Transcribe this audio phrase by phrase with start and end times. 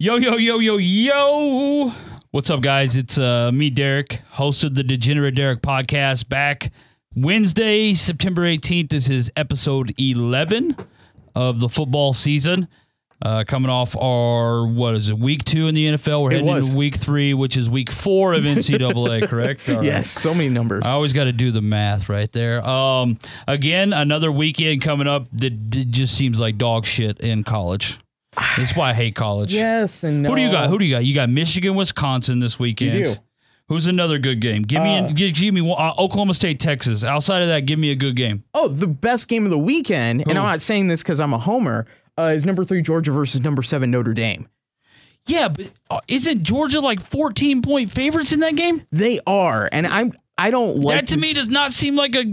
[0.00, 1.92] Yo, yo, yo, yo, yo.
[2.30, 2.94] What's up, guys?
[2.94, 6.70] It's uh, me, Derek, host of the Degenerate Derek podcast, back
[7.16, 8.90] Wednesday, September 18th.
[8.90, 10.76] This is episode 11
[11.34, 12.68] of the football season.
[13.20, 16.22] Uh, coming off our, what is it, week two in the NFL?
[16.22, 16.66] We're It heading was.
[16.68, 19.68] into week three, which is week four of NCAA, correct?
[19.68, 19.84] All right.
[19.84, 20.82] Yes, so many numbers.
[20.84, 22.64] I always got to do the math right there.
[22.64, 23.18] Um,
[23.48, 27.98] again, another weekend coming up that, that just seems like dog shit in college.
[28.56, 29.52] That's why I hate college.
[29.54, 30.30] yes and no.
[30.30, 30.68] Who do you got?
[30.68, 31.04] Who do you got?
[31.04, 32.98] You got Michigan, Wisconsin this weekend.
[32.98, 33.14] You do.
[33.68, 34.62] Who's another good game?
[34.62, 37.04] Give me, Uh, give, give me one, uh, Oklahoma State, Texas.
[37.04, 38.42] Outside of that, give me a good game.
[38.54, 41.38] Oh, the best game of the weekend, and I'm not saying this because I'm a
[41.38, 41.86] homer.
[42.18, 44.48] Uh, is number three Georgia versus number seven Notre Dame.
[45.26, 48.86] Yeah, but uh, isn't Georgia like 14 point favorites in that game?
[48.90, 50.12] They are, and I'm.
[50.38, 52.24] I don't like that to this- me does not seem like a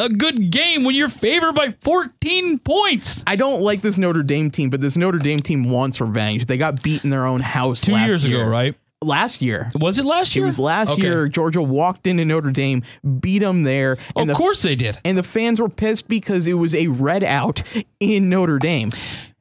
[0.00, 3.22] a good game when you're favored by 14 points.
[3.26, 6.46] I don't like this Notre Dame team, but this Notre Dame team wants revenge.
[6.46, 8.40] They got beat in their own house Two years year.
[8.42, 8.74] ago, right?
[9.02, 9.68] Last year.
[9.80, 10.44] Was it last year?
[10.44, 11.02] It was last Okay.
[11.02, 11.28] year.
[11.28, 12.82] Georgia walked into Notre Dame,
[13.20, 14.98] beat them there, and of the course they did.
[15.04, 17.62] and the fans were pissed because it was a red out
[18.00, 18.90] in Notre Dame.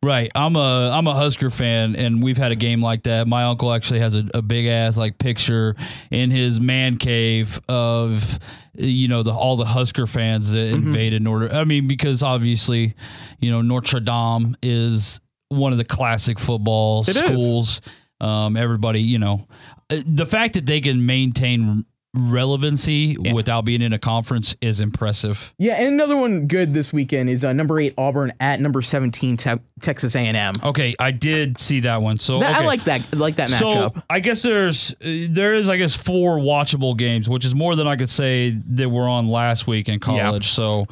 [0.02, 0.32] Right.
[0.34, 3.28] I'm a I'm a Husker fan and we've had a game like that.
[3.28, 5.76] My uncle actually has a, a big ass like picture
[6.10, 8.40] in his man cave of
[8.80, 10.88] you know the all the Husker fans that Mm-hmm.
[10.88, 12.96] invaded Notre I mean because obviously,
[13.40, 17.18] you know, Notre Dame is one of the classic football is.
[17.18, 17.82] schools.
[18.22, 19.48] Um everybody, you know,
[19.90, 25.54] uh, the fact that they can maintain relevancy without being in a conference is impressive.
[25.58, 29.38] Yeah, and another one good this weekend is uh, number eight Auburn at number seventeen
[29.38, 30.56] Te- Texas A and M.
[30.64, 32.20] Okay, I did see that one.
[32.20, 32.66] So I okay.
[32.66, 33.16] like that.
[33.16, 34.04] like that So matchup.
[34.10, 37.96] I guess there's there is I guess four watchable games, which is more than I
[37.96, 40.48] could say that were on last week in college.
[40.48, 40.88] So,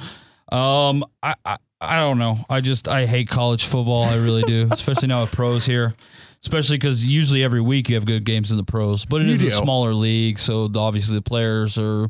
[0.52, 2.38] um, I, I I don't know.
[2.50, 4.04] I just I hate college football.
[4.04, 5.94] I really do, especially now with pros here.
[6.42, 9.34] Especially because usually every week you have good games in the pros, but it You
[9.34, 12.10] is a smaller league, so the, obviously the players are,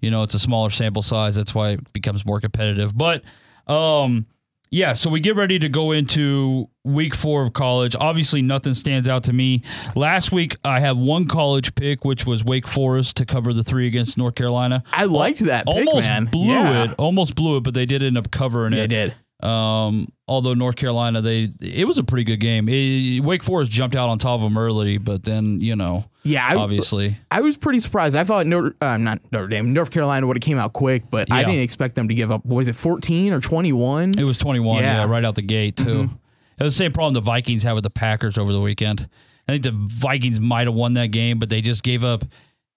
[0.00, 1.34] you know, it's a smaller sample size.
[1.36, 2.96] That's why it becomes more competitive.
[2.96, 3.22] But,
[3.66, 4.26] um,
[4.70, 7.96] yeah, so we get ready to go into week four of college.
[7.98, 9.62] Obviously, nothing stands out to me.
[9.96, 13.86] Last week, I had one college pick, which was Wake Forest to cover the three
[13.86, 14.82] against North Carolina.
[14.92, 16.26] I liked that pick, almost man.
[16.26, 16.84] blew Yeah.
[16.84, 18.88] it, almost blew it, but they did end up covering Yeah, it.
[18.88, 19.14] They did.
[19.40, 22.68] Um, although North Carolina, they it was a pretty good game.
[22.68, 26.44] It- Wake Forest jumped out on top of them early, but then you know, Yeah,
[26.46, 28.16] I, obviously, I was pretty surprised.
[28.16, 31.30] I thought Notre, uh, not Notre Dame, North Carolina would have came out quick, but
[31.30, 32.44] I didn't expect them to give up.
[32.44, 34.18] Was it, fourteen or twenty one?
[34.18, 34.82] it was twenty one.
[34.82, 34.94] Yeah.
[34.94, 35.02] Yeah.
[35.02, 35.10] Mm-hmm.
[35.12, 36.10] right out the gate too.
[36.58, 39.08] It was the same problem the Vikings had with the Packers over the weekend.
[39.46, 42.24] I think the Vikings might have won that game, but they just gave up.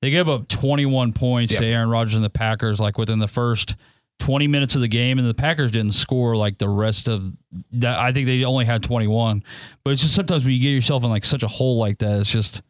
[0.04, 3.28] They gave up twenty one points to Aaron Rodgers and the Packers, like within the
[3.28, 3.76] first.
[4.22, 7.34] 20 minutes of the game and the Packers didn't score like the rest of
[7.74, 9.44] that I think they only had 21
[9.84, 12.20] but it's just sometimes when you get yourself in like such a hole like that
[12.20, 12.62] it's just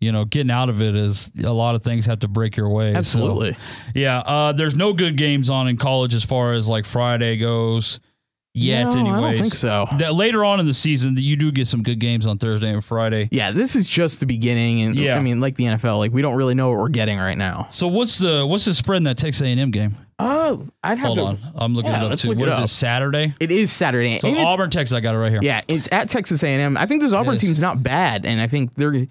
[0.00, 2.68] you know getting out of it is a lot of things have to break your
[2.68, 3.56] way So, Absolutely.
[3.94, 7.98] yeah uh there's no good games on in college as far as like Friday goes
[8.52, 9.86] yet No, anyways I don't think so.
[9.98, 12.84] that later on in the season you do get some good games on Thursday and
[12.84, 15.16] Friday Yeah, this is just the beginning, and Yeah.
[15.16, 17.68] I mean, like the NFL, like we don't really know what we're getting right now.
[17.70, 21.18] so what's the what's the spread in that Texas A&M game Oh, I'd have hold
[21.18, 21.24] to.
[21.24, 22.68] on I'm looking Yeah, it up let's too look what it is it.
[22.68, 25.60] Saturday It is Saturday, so and it's, Auburn Texas I got it right here yeah,
[25.68, 26.76] it's at Texas A&M.
[26.76, 27.40] I think this Auburn is.
[27.40, 29.06] team's not bad, and I think they're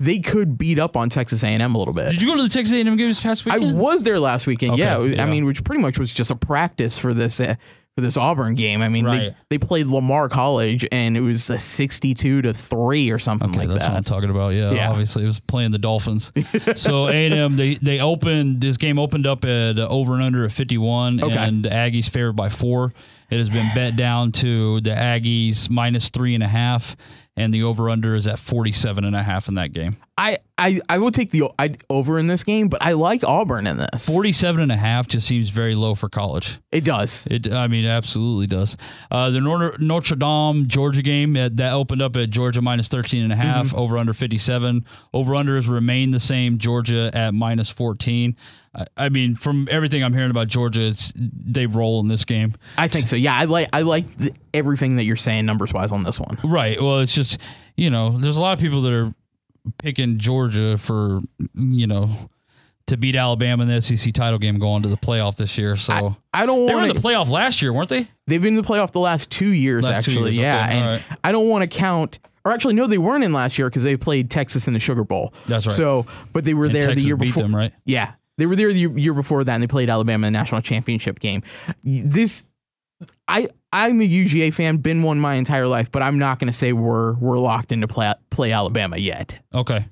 [0.00, 2.10] they could beat up on Texas A&M a little bit.
[2.12, 3.76] did you go to the Texas A&M game this past weekend?
[3.76, 4.74] I was there last weekend.
[4.74, 5.22] Okay, yeah, yeah.
[5.22, 7.56] I mean, which pretty much was just a practice for this uh,
[7.96, 8.80] for this Auburn game.
[8.80, 9.34] I mean, Right.
[9.50, 13.58] they, they played Lamar College, and it was a sixty-two to three or something Okay,
[13.58, 14.50] like that's what I'm talking about.
[14.50, 14.90] Yeah, Yeah.
[14.90, 16.30] obviously it was playing the Dolphins.
[16.76, 20.22] so A and M they they opened this game opened up at uh, over and
[20.22, 21.34] under at 51, Okay.
[21.36, 22.92] and the Aggies favored by four.
[23.30, 26.96] It has been bet down to the Aggies minus three and a half,
[27.38, 29.96] and the over under is at 47 and a half in that game.
[30.18, 33.68] I, I I will take the I, over in this game, but I like Auburn
[33.68, 34.08] in this.
[34.08, 36.58] 47 and a half just seems very low for college.
[36.72, 37.28] It does.
[37.30, 38.76] It, I mean, it absolutely does.
[39.12, 43.22] Uh, the Notre, Notre Dame Georgia game uh, that opened up at Georgia minus 13
[43.22, 44.84] and a half, over under 57.
[45.14, 46.58] Over unders remain the same.
[46.58, 48.36] Georgia at minus 14.
[48.78, 52.54] I, I mean, from everything I'm hearing about Georgia, it's they roll in this game.
[52.76, 53.16] I think so.
[53.16, 56.38] Yeah, I like I like the, everything that you're saying numbers wise on this one.
[56.44, 56.80] Right.
[56.80, 57.40] Well, it's just
[57.76, 59.12] you know, there's a lot of people that are
[59.82, 61.20] picking Georgia for
[61.54, 62.10] you know
[62.86, 65.76] to beat Alabama in the SEC title game going to the playoff this year.
[65.76, 65.92] So
[66.32, 68.06] I, I don't want in the playoff last year, weren't they?
[68.26, 70.32] They've been in the playoff the last two years, Last two actually.
[70.32, 71.18] years, yeah, okay, and right.
[71.24, 72.18] I don't want to count.
[72.44, 75.04] Or actually, no, they weren't in last year because they played Texas in the Sugar
[75.04, 75.34] Bowl.
[75.48, 75.74] That's right.
[75.74, 77.42] So, but they were And there Texas the year beat before.
[77.42, 77.74] them, right?
[77.84, 80.62] Yeah, they were there the year, before that, and they played Alabama in the national
[80.62, 81.42] championship game.
[81.84, 82.44] This
[83.28, 86.56] I I'm a UGA fan, been one my entire life, but I'm not going to
[86.56, 89.38] say we're we're locked into play play Alabama yet.
[89.54, 89.84] Okay.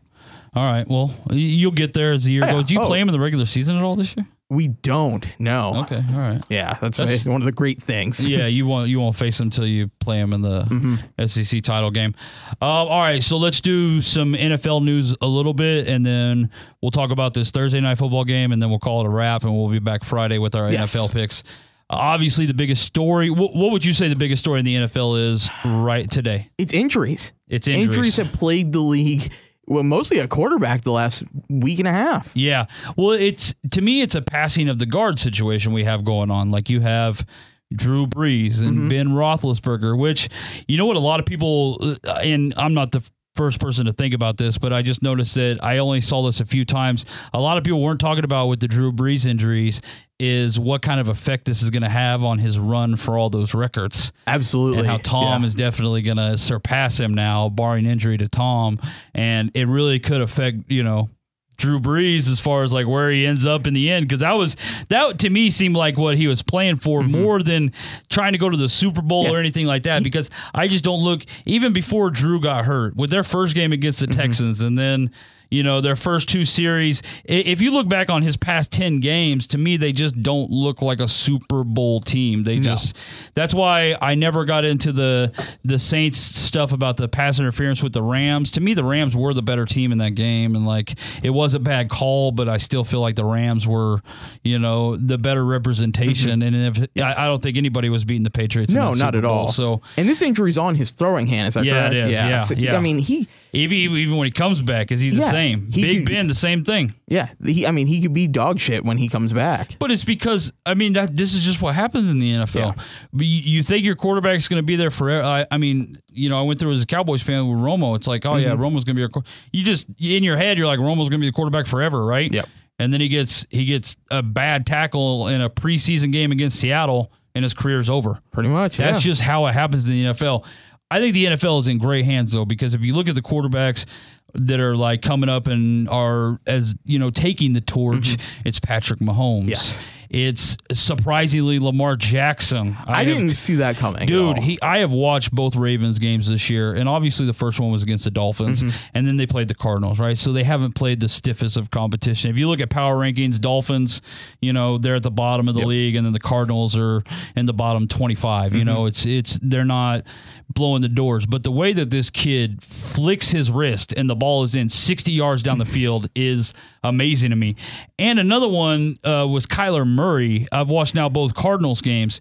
[0.54, 0.88] All right.
[0.88, 2.52] Well, you'll get there as the year Oh, yeah.
[2.54, 2.64] goes.
[2.64, 2.86] Do you Oh.
[2.86, 4.26] play them in the regular season at all this year?
[4.48, 5.26] We don't.
[5.40, 5.74] No.
[5.82, 6.02] Okay.
[6.12, 6.40] All right.
[6.48, 8.26] Yeah, that's, That's- one of the great things.
[8.28, 11.26] yeah, you won't you won't face them until you play them in the Mm-hmm.
[11.26, 12.14] SEC title game.
[12.52, 12.56] Um,
[12.88, 16.50] all right, so let's do some NFL news a little bit, and then
[16.80, 19.42] we'll talk about this Thursday night football game, and then we'll call it a wrap,
[19.42, 20.94] and we'll be back Friday with our Yes.
[20.94, 21.42] NFL picks.
[21.90, 23.30] Obviously, the biggest story.
[23.30, 26.50] What, what would you say the biggest story in the NFL is right today?
[26.58, 27.32] It's injuries.
[27.48, 27.86] It's injuries.
[27.88, 29.32] Injuries have plagued the league.
[29.68, 32.30] Well, mostly a quarterback the last week and a half.
[32.34, 32.66] Yeah.
[32.96, 36.50] Well, it's to me, it's a passing of the guard situation we have going on.
[36.50, 37.26] Like you have
[37.74, 38.88] Drew Brees and Mm-hmm.
[38.88, 40.28] Ben Roethlisberger, which
[40.68, 43.92] you know what a lot of people, uh, and I'm not the first person to
[43.92, 47.04] think about this, but I just noticed that I only saw this a few times.
[47.34, 49.80] A lot of people weren't talking about with the Drew Brees injuries
[50.18, 53.28] is what kind of effect this is going to have on his run for all
[53.28, 54.78] those records Absolutely.
[54.78, 55.46] and how Tom Yeah.
[55.46, 58.78] is definitely going to surpass him now, barring injury to Tom.
[59.14, 61.10] And it really could affect, you know,
[61.56, 64.08] Drew Brees as far as like where he ends up in the end.
[64.10, 64.56] Cause that was,
[64.88, 67.72] that to me seemed like what he was playing for more than
[68.10, 69.32] trying to go to the Super Bowl Mm-hmm.
[69.32, 69.36] Yeah.
[69.36, 70.02] or anything like that.
[70.02, 74.00] because I just don't look, even before Drew got hurt with their first game against
[74.00, 74.20] the Mm-hmm.
[74.20, 75.10] Texans and then,
[75.50, 77.02] you know, their first two series.
[77.24, 80.82] If you look back on his past 10 games, to me, they just don't look
[80.82, 82.42] like a Super Bowl team.
[82.42, 82.96] They just,
[83.34, 85.32] that's why I never got into the
[85.64, 88.50] the Saints stuff about the pass interference with the Rams.
[88.52, 91.54] To me, the Rams were the better team in that game, and like it was
[91.54, 94.00] a bad call, but I still feel like the Rams were,
[94.42, 96.40] you know, the better representation.
[96.40, 96.54] Mm-hmm.
[96.54, 96.88] And if
[97.18, 98.74] I, I don't think anybody was beating the Patriots.
[98.74, 99.32] No, not Super at Bowl.
[99.32, 99.48] all.
[99.52, 101.48] So and this injury's on his throwing hand.
[101.48, 101.94] Is that Yeah, correct?
[101.94, 102.12] it is.
[102.14, 102.76] Yeah, So, yeah.
[102.76, 105.70] I mean, he, even even when he comes back, is he the Yeah, same?
[105.72, 106.94] he Big could- Ben, the same thing.
[107.08, 107.66] yeah, he.
[107.66, 109.76] I mean, he could be dog shit when he comes back.
[109.78, 112.76] But it's because I mean that this is just what happens in the NFL.
[113.12, 115.24] But you, you think your quarterback's going to be there forever?
[115.24, 117.96] I, I mean, you know, I went through as a Cowboys fan with Romo.
[117.96, 118.62] It's like, oh yeah, Mm-hmm.
[118.62, 119.08] Romo's going to be our.
[119.08, 122.04] quar- You just in your head, you're like, Romo's going to be the quarterback forever,
[122.04, 122.32] right?
[122.32, 122.48] Yep.
[122.78, 127.10] And then he gets he gets a bad tackle in a preseason game against Seattle,
[127.34, 128.18] and his career's over.
[128.32, 128.76] Pretty much.
[128.76, 129.10] That's yeah.
[129.10, 130.44] just how it happens in the NFL.
[130.90, 133.22] I think the NFL is in great hands though, because if you look at the
[133.22, 133.86] quarterbacks
[134.34, 139.00] that are like coming up and are as you know taking the torch, it's Patrick
[139.00, 139.40] Mahomes.
[139.40, 139.48] Mm-hmm.
[139.48, 139.90] Yes.
[140.10, 142.76] It's surprisingly Lamar Jackson.
[142.86, 144.06] I, have- didn't see that coming.
[144.06, 147.70] Dude, he I have watched both Ravens games this year, and obviously the first one
[147.70, 148.76] was against the Dolphins, Mm-hmm.
[148.94, 150.16] and then they played the Cardinals, right?
[150.16, 152.30] So they haven't played the stiffest of competition.
[152.30, 154.02] If you look at power rankings, Dolphins,
[154.40, 157.02] you know, they're at the bottom of the league, and then the Cardinals are
[157.36, 158.56] in the bottom twenty Mm-hmm.
[158.56, 160.02] You know, it's it's they're not
[160.48, 164.42] blowing the doors, but the way that this kid flicks his wrist and the ball
[164.42, 167.56] is in sixty yards down the field is amazing to me.
[167.98, 170.46] And another one uh, was Kyler Murray.
[170.52, 172.20] I've watched now both Cardinals games,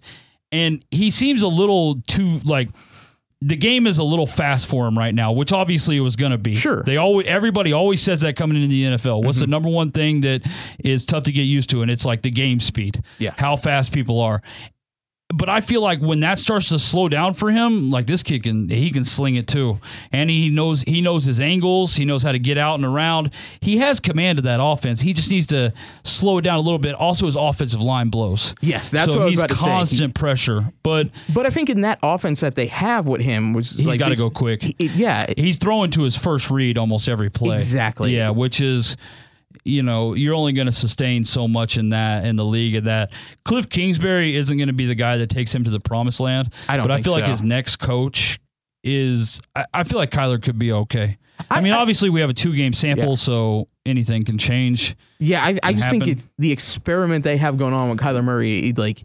[0.50, 2.70] and he seems a little too like
[3.42, 6.32] the game is a little fast for him right now, which obviously it was going
[6.32, 6.54] to be.
[6.56, 6.82] Sure.
[6.82, 9.22] They always everybody always says that coming into the NFL.
[9.22, 9.44] What's Mm-hmm.
[9.44, 10.40] the number one thing that
[10.82, 13.02] is tough to get used to and it's like the game speed.
[13.18, 14.40] Yeah, How fast people are.
[15.34, 18.44] But I feel like when that starts to slow down for him, like this kid
[18.44, 19.80] can he can sling it too.
[20.12, 23.30] And he knows he knows his angles, he knows how to get out and around.
[23.60, 25.00] He has command of that offense.
[25.00, 25.72] He just needs to
[26.04, 26.94] slow it down a little bit.
[26.94, 28.54] Also his offensive line blows.
[28.60, 29.64] Yes, that's so what I was he's about to say.
[29.64, 30.72] constant pressure.
[30.84, 33.98] But But I think in that offense that they have with him was he's like
[33.98, 34.62] got to go quick.
[34.78, 37.56] it- yeah, he's throwing to his first read almost every play.
[37.56, 38.14] Exactly.
[38.14, 38.96] Yeah, which is
[39.66, 42.84] you know, you're only going to sustain so much in that in the league of
[42.84, 43.12] that.
[43.44, 46.52] Cliff Kingsbury isn't going to be the guy that takes him to the promised land.
[46.68, 48.38] I don't But I feel like his next coach
[48.84, 51.18] is I, I feel like Kyler could be okay.
[51.50, 53.14] I, I- mean, I- obviously we have a two game sample, Yeah.
[53.16, 54.96] so anything can change.
[55.18, 55.44] yeah.
[55.44, 58.72] I, I just think it's the experiment they have going on with Kyler Murray.
[58.76, 59.04] Like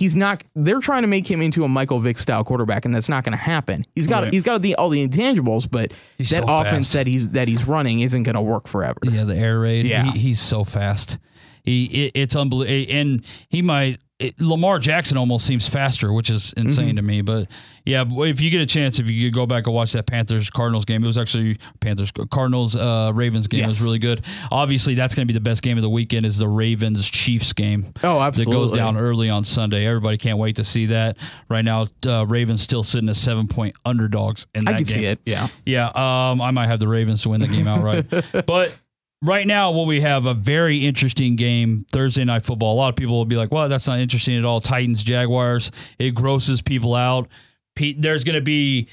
[0.00, 0.42] he's not.
[0.56, 3.32] They're trying to make him into a Michael Vick style quarterback, and that's not going
[3.38, 3.84] to happen.
[3.94, 4.32] He's got Right.
[4.32, 6.92] he's got the all the intangibles, but He's that so offense fast.
[6.94, 8.98] that he's that he's running isn't going to work forever.
[9.04, 9.86] Yeah, the air raid.
[9.86, 10.10] Yeah.
[10.10, 11.18] he, he's so fast.
[11.62, 14.00] He it, it's unbelievable, and he might.
[14.20, 16.96] It, Lamar Jackson almost seems faster, which is insane Mm-hmm.
[16.96, 17.22] to me.
[17.22, 17.48] But
[17.86, 20.50] yeah, if you get a chance, if you could go back and watch that Panthers
[20.50, 23.62] Cardinals game, it was actually Panthers Cardinals uh, Ravens game.
[23.62, 24.22] It was really good.
[24.50, 26.26] Obviously, that's going to be the best game of the weekend.
[26.26, 27.94] Is the Ravens Chiefs game?
[28.04, 28.52] Oh, absolutely.
[28.52, 29.86] That goes down early on Sunday.
[29.86, 31.16] Everybody can't wait to see that.
[31.48, 34.94] Right now, uh, Ravens still sitting as seven point underdogs in that I can game.
[34.94, 35.20] see it.
[35.24, 35.48] Yeah.
[35.64, 38.06] Yeah, um, I might have the Ravens to win the game outright.
[38.46, 38.78] but
[39.22, 42.74] right now, what we have a very interesting game Thursday night football.
[42.74, 45.70] A lot of people will be like, "Well, that's not interesting at all." Titans Jaguars.
[45.98, 47.28] It grosses people out.
[47.76, 48.88] There's going to be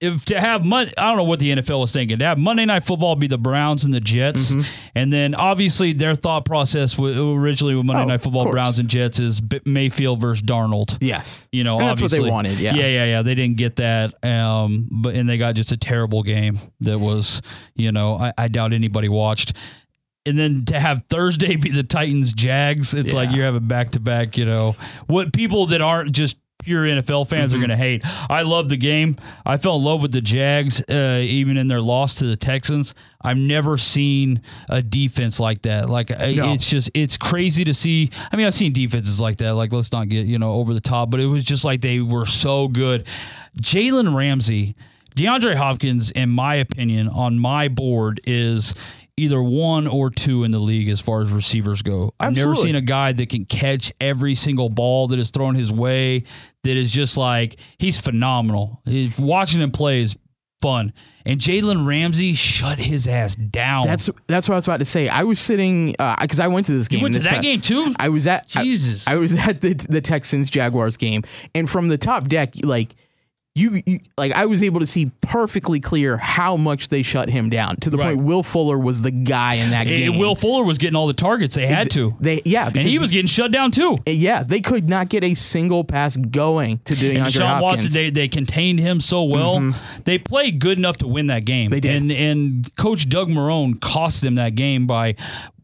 [0.00, 2.18] if to have Mon- I don't know what the NFL was thinking.
[2.18, 4.60] To have Monday Night Football be the Browns and the Jets, Mm-hmm.
[4.94, 8.50] and then obviously their thought process originally with Monday Oh, Night Football.
[8.50, 10.98] Browns and Jets is Mayfield versus Darnold.
[11.00, 11.48] Yes.
[11.50, 12.74] You know, that's what they wanted, yeah.
[12.74, 13.22] yeah, yeah, yeah.
[13.22, 17.40] They didn't get that, um, but and they got just a terrible game that was,
[17.74, 19.54] you know, I, I doubt anybody watched.
[20.26, 24.00] And then to have Thursday be the Titans Jags, it's like you're having back to
[24.00, 24.36] back.
[24.36, 24.74] You know,
[25.06, 27.56] what people that aren't just pure NFL fans Mm-hmm.
[27.62, 28.02] are going to hate.
[28.28, 29.16] I love the game.
[29.44, 32.94] I fell in love with the Jags, uh, even in their loss to the Texans.
[33.20, 35.88] I've never seen a defense like that.
[35.88, 36.52] Like No.
[36.52, 38.10] it's just it's crazy to see.
[38.32, 39.54] I mean, I've seen defenses like that.
[39.54, 42.00] Like let's not get you know over the top, but it was just like they
[42.00, 43.06] were so good.
[43.60, 44.76] Jalen Ramsey,
[45.16, 48.74] DeAndre Hopkins, in my opinion, on my board is
[49.16, 52.12] either one or two in the league as far as receivers go.
[52.20, 55.72] I've never seen a guy that can catch every single ball that is thrown his
[55.72, 56.24] way.
[56.64, 58.82] That is just like he's phenomenal.
[58.84, 60.16] He's- watching him play is
[60.60, 60.92] fun.
[61.24, 63.86] And Jalen Ramsey shut his ass down.
[63.86, 65.08] That's that's what I was about to say.
[65.08, 66.98] I was sitting uh, because I went to this game.
[66.98, 67.94] you went to that game too.
[67.98, 69.06] I was at I- Jesus.
[69.08, 71.22] I, was at the the Texans Jaguars game,
[71.54, 72.94] and from the top deck, like
[73.56, 77.48] you, you like I was able to see perfectly clear how much they shut him
[77.50, 78.14] down to the Right.
[78.14, 80.18] point Will Fuller was the guy in that Eh, game.
[80.18, 83.10] Will Fuller was getting all the targets they had to, They yeah, and he was
[83.10, 83.96] getting shut down too.
[84.06, 87.62] yeah, they could not get a single pass going to DeAndre And Sean Hopkins.
[87.84, 89.72] Watson, they, they contained him so well.
[90.04, 91.70] They played good enough to win that game.
[91.70, 91.92] They did.
[91.96, 95.14] And and Coach Doug Marrone cost them that game by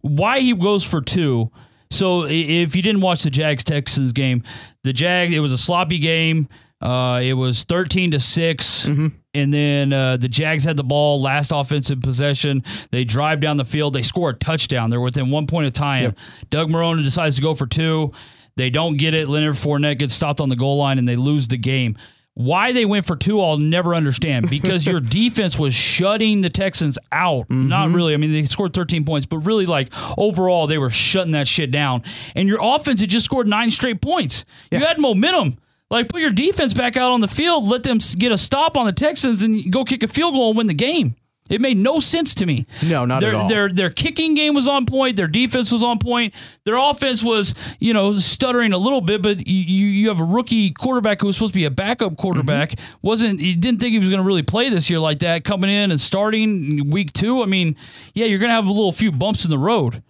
[0.00, 1.50] why he goes for two.
[1.90, 4.42] So if you didn't watch the Jags Texans game,
[4.82, 6.48] the Jag it was a sloppy game.
[6.82, 9.06] Uh, it was thirteen to 6 Mm-hmm.
[9.34, 12.64] and then uh, the Jags had the ball last offensive possession.
[12.90, 13.94] They drive down the field.
[13.94, 14.90] They score a touchdown.
[14.90, 16.02] They're within one point of time.
[16.02, 16.18] Yep.
[16.50, 18.10] Doug Marrone decides to go for two.
[18.56, 19.28] They don't get it.
[19.28, 21.96] Leonard Fournette gets stopped on the goal line and they lose the game.
[22.34, 24.48] Why they went for two, I'll never understand.
[24.50, 27.48] Because your defense was shutting the Texans out.
[27.50, 28.14] Not really.
[28.14, 31.70] I mean, they scored 13 points, but really, like, overall, they were shutting that shit
[31.70, 32.02] down.
[32.34, 34.44] And your offense had just scored nine straight points.
[34.70, 35.58] You had momentum.
[35.92, 38.86] Like, put your defense back out on the field, let them get a stop on
[38.86, 41.16] the Texans, and go kick a field goal and win the game.
[41.50, 42.66] It made no sense to me.
[42.82, 43.48] No, not their, at all.
[43.48, 45.16] Their their kicking game was on point.
[45.16, 46.32] Their defense was on point.
[46.64, 49.20] Their offense was, you know, stuttering a little bit.
[49.20, 52.70] But you you have a rookie quarterback who was supposed to be a backup quarterback.
[52.70, 53.06] Mm-hmm.
[53.06, 55.44] wasn't He didn't think he was going to really play this year like that.
[55.44, 57.42] Coming in and starting week two.
[57.42, 57.76] I mean,
[58.14, 60.02] yeah, you're going to have a little few bumps in the road.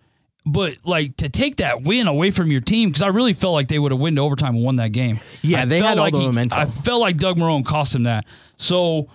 [0.44, 3.68] But like to take that win away from your team, because I really felt like
[3.68, 5.20] they would have won to overtime and won that game.
[5.42, 6.58] Yeah, I they felt had all like the he- momentum.
[6.58, 8.26] I felt like Doug Marrone cost him that.
[8.56, 9.08] So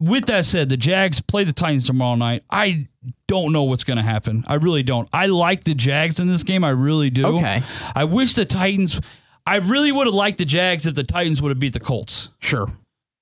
[0.00, 2.44] with that said, the Jags play the Titans tomorrow night.
[2.50, 2.88] I
[3.26, 4.44] don't know what's going to happen.
[4.46, 5.08] I really don't.
[5.12, 6.64] I like the Jags in this game.
[6.64, 7.26] I really do.
[7.36, 7.62] Okay.
[7.94, 9.00] I wish the Titans.
[9.46, 12.30] I really would have liked the Jags if the Titans would have beat the Colts.
[12.40, 12.68] sure.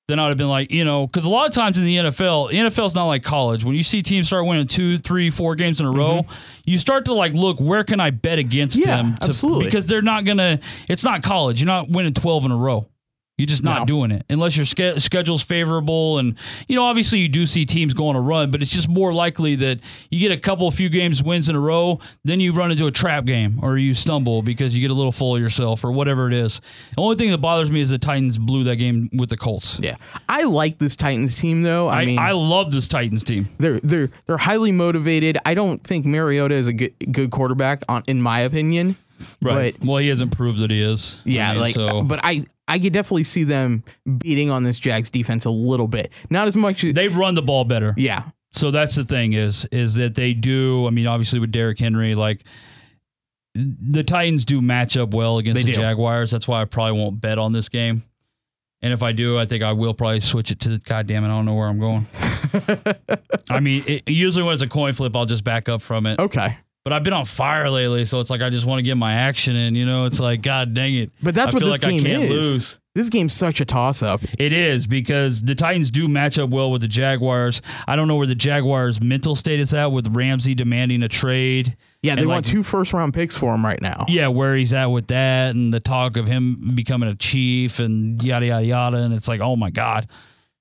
[0.09, 2.51] Then I'd have been like, you know, because a lot of times in the NFL,
[2.51, 3.65] the NFL's not like college.
[3.65, 6.25] When you see teams start winning two, three, four games in a row,
[6.65, 8.89] you start to like look where can I bet against Mm-hmm.
[8.89, 9.17] Yeah, them?
[9.17, 9.65] To, absolutely.
[9.65, 10.61] Because they're not gonna.
[10.89, 11.61] It's not college.
[11.61, 12.89] You're not winning twelve in a row.
[13.39, 13.85] You're just not No.
[13.85, 16.17] doing it unless your ske- schedule's favorable.
[16.19, 16.37] And,
[16.69, 19.13] you know, obviously you do see teams go on a run, but it's just more
[19.13, 22.53] likely that you get a couple, of few games wins in a row, then you
[22.55, 25.43] run into a trap game or you stumble because you get a little full of
[25.43, 26.63] yourself or whatever it is.
[26.95, 29.81] The only thing that bothers me is the Titans blew that game with the Colts.
[29.81, 29.97] Yeah,
[30.31, 31.89] I like this Titans team though.
[31.89, 33.51] I, I, mean, I love this Titans team.
[33.59, 35.37] they're they're they're highly motivated.
[35.45, 38.97] I don't think Mariota is a good good quarterback, on, in my opinion.
[39.41, 41.21] But well, he hasn't proved that he is.
[41.25, 43.85] yeah, I mean, like, so but I I could definitely see them
[44.19, 46.13] beating on this Jags defense a little bit.
[46.31, 46.83] Not as much.
[46.85, 47.95] As, they run the ball better.
[47.97, 50.87] yeah, So that's the thing is is that they do.
[50.87, 52.45] I mean, obviously with Derrick Henry, like
[53.55, 55.81] the Titans do match up well against They the do.
[55.83, 56.31] Jaguars.
[56.31, 58.03] That's why I probably won't bet on this game.
[58.83, 60.79] And if I do, I think I will probably switch it to.
[60.79, 62.07] God damn it, I don't know where I'm going.
[63.51, 66.19] I mean, it, usually when it's a coin flip, I'll just back up from it.
[66.21, 66.59] okay.
[66.87, 69.13] But I've been on fire lately, so it's like I just want to get my
[69.13, 69.75] action in.
[69.75, 71.11] You know, it's like God dang it.
[71.21, 72.31] But that's I what this like game I can't is.
[72.31, 72.79] lose.
[72.95, 74.21] This game's such a toss up.
[74.39, 77.61] It is because the Titans do match up well with the Jaguars.
[77.89, 81.77] I don't know where the Jaguars' mental state is at with Ramsey demanding a trade.
[82.05, 84.05] Yeah, they And, want like- two first round picks for him right now.
[84.07, 88.23] Yeah, where he's at with that and the talk of him becoming a chief and
[88.23, 88.97] yada, yada, yada.
[88.99, 90.07] And it's like, oh my God,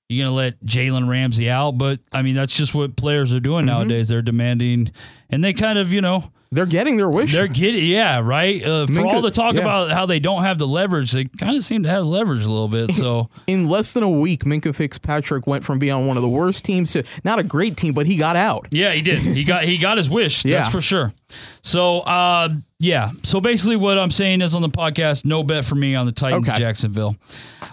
[0.10, 1.78] you're going to let Jalen Ramsey out.
[1.78, 3.78] But I mean, that's just what players are doing Mm-hmm.
[3.78, 4.08] nowadays.
[4.08, 4.92] They're demanding,
[5.30, 7.34] and they kind of, you know, They're getting their wish.
[7.34, 8.64] They're getting, yeah, right.
[8.64, 9.62] Uh, for Minkah- all the talk yeah.
[9.62, 12.50] about how they don't have the leverage, they kind of seem to have leverage a
[12.50, 12.94] little bit.
[12.94, 16.30] So In less than a week, Minkah Fitzpatrick went from being on one of the
[16.30, 18.68] worst teams to not a great team, but he got out.
[18.72, 19.20] yeah, he did.
[19.20, 20.46] He got he got his wish.
[20.46, 20.60] Yeah.
[20.60, 21.14] That's for sure.
[21.64, 23.12] So uh, yeah.
[23.24, 26.12] So basically, what I'm saying is on the podcast, no bet for me on the
[26.12, 26.58] Titans, Okay.
[26.60, 27.16] Jacksonville.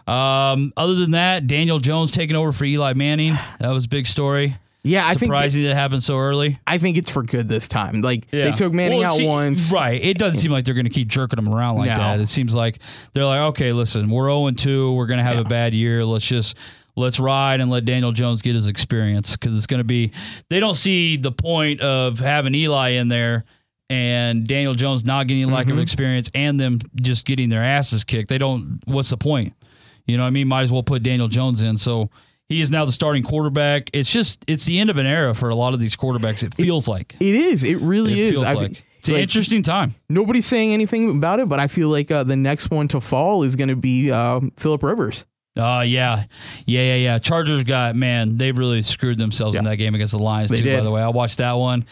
[0.06, 3.38] Um, other than that, Daniel Jones taking over for Eli Manning.
[3.60, 4.56] That was a big story.
[4.84, 6.58] Yeah, I think Surprising that it happened so early.
[6.66, 8.02] I think it's for good this time.
[8.02, 8.46] Like Yeah.
[8.46, 9.70] they took Manning Well, out see- once.
[9.72, 10.02] Right.
[10.02, 11.94] It doesn't seem like they're going to keep jerking them around like No.
[11.94, 12.18] that.
[12.18, 12.80] It seems like
[13.12, 14.92] they're like, okay, listen, we're 0 and 2.
[14.94, 16.04] We're going to have a bad year.
[16.04, 16.56] Let's just.
[16.94, 20.12] Let's ride and let Daniel Jones get his experience because it's going to be.
[20.50, 23.44] They don't see the point of having Eli in there
[23.88, 25.78] and Daniel Jones not getting lack Mm-hmm.
[25.78, 28.28] of experience and them just getting their asses kicked.
[28.28, 28.80] They don't.
[28.84, 29.54] What's the point?
[30.06, 30.48] You know what I mean?
[30.48, 31.76] Might as well put Daniel Jones in.
[31.76, 32.10] So
[32.48, 33.90] he is now the starting quarterback.
[33.92, 36.42] It's just it's the end of an era for a lot of these quarterbacks.
[36.44, 37.16] It feels like.
[37.20, 37.64] It is.
[37.64, 38.30] It really It is.
[38.32, 39.96] feels I- like it's an interesting time.
[40.08, 43.42] nobody's saying anything about it, but I feel like uh, the next one to fall
[43.42, 45.26] is going to be uh, Philip Rivers.
[45.56, 46.24] Uh yeah.
[46.66, 47.18] Yeah, yeah, yeah.
[47.18, 50.76] Chargers got man, they really screwed themselves in that game against the Lions They too,
[50.76, 51.02] by the way.
[51.02, 51.84] I watched that one.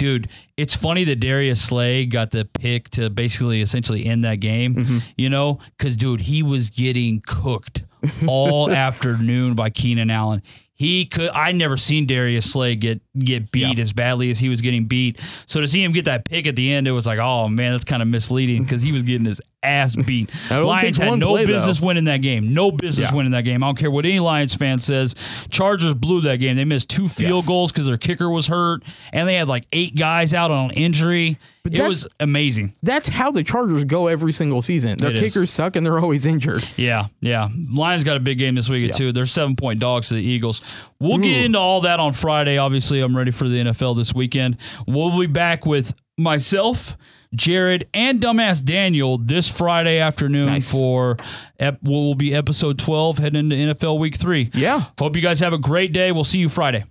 [0.00, 4.74] Dude, it's funny that Darius Slay got the pick to basically essentially end that game,
[4.74, 4.98] Mm-hmm.
[5.16, 5.58] you know?
[5.78, 7.84] Because, dude, he was getting cooked
[8.26, 10.42] all afternoon by Keenan Allen.
[10.72, 11.28] He could.
[11.34, 15.20] I never seen Darius Slay get get beat as badly as he was getting beat.
[15.44, 17.72] So to see him get that pick at the end, it was like, oh man,
[17.72, 20.30] that's kind of misleading because he was getting his ass beat.
[20.50, 21.52] Lions had no play, though.
[21.52, 22.54] business winning that game.
[22.54, 23.16] No business Yeah.
[23.16, 23.62] winning that game.
[23.62, 25.14] I don't care what any Lions fan says.
[25.50, 26.56] Chargers blew that game.
[26.56, 27.46] They missed two field Yes.
[27.46, 31.38] goals because their kicker was hurt, and they had like eight guys out on injury.
[31.66, 32.72] it that- was amazing.
[32.82, 34.96] That's how the Chargers go every single season.
[34.96, 35.20] Their It is.
[35.34, 36.64] kickers suck and they're always injured.
[36.78, 37.48] Yeah, yeah.
[37.70, 39.12] Lions got a big game this week too.
[39.12, 40.62] They're seven point dogs to the Eagles.
[40.98, 42.56] We'll get into all that on Friday.
[42.56, 44.56] Obviously, I'm ready for the NFL this weekend.
[44.86, 46.96] We'll be back with myself,
[47.34, 50.72] Jared, and dumbass Daniel this Friday afternoon Nice.
[50.72, 51.16] for
[51.58, 54.50] ep- what will be episode 12 heading into NFL Week Three.
[54.52, 54.86] Yeah.
[54.98, 56.10] Hope you guys have a great day.
[56.12, 56.84] We'll see you Friday.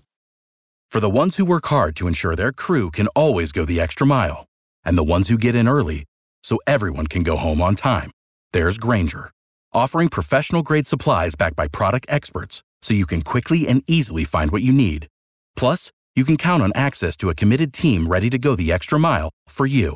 [0.89, 4.07] For the ones who work hard to ensure their crew can always go the extra
[4.07, 4.45] mile,
[4.83, 6.05] and the ones who get in early
[6.41, 8.09] so everyone can go home on time,
[8.53, 9.29] there's Grainger,
[9.73, 14.51] offering professional grade supplies backed by product experts so you can quickly and easily find
[14.51, 15.07] what you need.
[15.55, 18.97] Plus, you can count on access to a committed team ready to go the extra
[18.97, 19.95] mile for you.